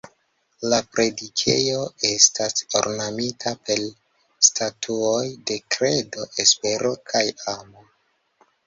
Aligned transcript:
La 0.69 0.77
predikejo 0.95 1.83
estas 2.09 2.65
ornamita 2.81 3.55
per 3.69 3.85
statuoj 4.49 5.23
de 5.53 5.63
Kredo, 5.77 6.31
Espero 6.47 6.97
kaj 7.15 7.25
Amo. 7.59 7.89